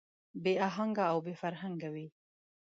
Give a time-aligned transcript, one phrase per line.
[0.43, 2.07] بې اهنګه او بې فرهنګه وي.